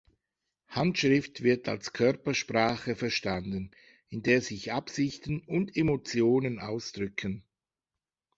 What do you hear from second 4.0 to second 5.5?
in der sich Absichten